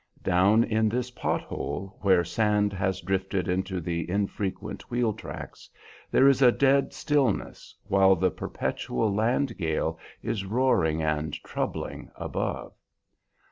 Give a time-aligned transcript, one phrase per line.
[0.23, 5.69] Down in this pothole, where sand has drifted into the infrequent wheel tracks,
[6.09, 12.73] there is a dead stillness while the perpetual land gale is roaring and troubling above.